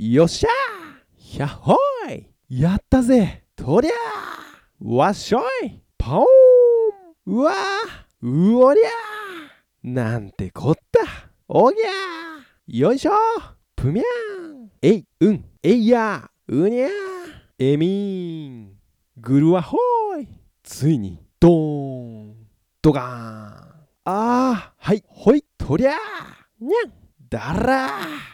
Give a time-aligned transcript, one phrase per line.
[0.00, 1.40] よっしゃー!
[1.40, 1.76] やっほ
[2.08, 2.60] い!
[2.60, 3.42] やったぜ!
[3.56, 3.92] とりゃ
[4.80, 5.82] わっしょい!
[5.98, 6.24] ポーン!
[7.26, 7.52] うわ
[8.22, 8.88] うおりゃ
[9.82, 11.00] なんてこった!
[11.48, 11.88] おぎゃ
[12.68, 13.12] よいしょ!
[13.74, 14.70] ぷみゃん!
[14.82, 15.44] えいうん!
[15.64, 16.88] えいやうにゃ
[17.58, 18.76] えみん!
[19.16, 19.78] ぐるわほ
[20.16, 20.28] い!
[20.62, 21.52] ついにドー
[22.30, 22.36] ン!
[22.80, 23.08] ドガーン!
[24.04, 24.84] あー!
[24.86, 25.02] はい!
[25.08, 25.44] ほい!
[25.58, 25.90] とりゃ
[26.60, 26.92] にゃん!
[27.28, 28.27] だらー!